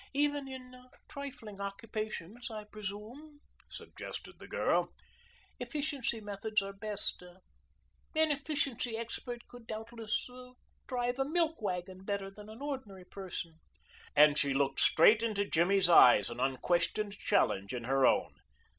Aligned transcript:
"Even 0.15 0.47
in 0.47 0.73
trifling 1.07 1.61
occupations, 1.61 2.49
I 2.49 2.63
presume," 2.63 3.39
suggested 3.69 4.39
the 4.39 4.47
girl, 4.47 4.89
"efficiency 5.59 6.19
methods 6.19 6.59
are 6.63 6.73
best 6.73 7.21
an 7.21 8.31
efficiency 8.31 8.97
expert 8.97 9.47
could 9.47 9.67
doubtlessly 9.67 10.53
drive 10.87 11.19
a 11.19 11.25
milk 11.25 11.61
wagon 11.61 12.03
better 12.03 12.31
than 12.31 12.49
an 12.49 12.63
ordinary 12.63 13.05
person?" 13.05 13.59
And 14.15 14.39
she 14.39 14.55
looked 14.55 14.79
straight 14.79 15.21
into 15.21 15.45
Jimmy's 15.45 15.87
eyes, 15.87 16.31
an 16.31 16.39
unquestioned 16.39 17.15
challenge 17.19 17.71
in 17.71 17.83
her 17.83 18.03
own. 18.03 18.33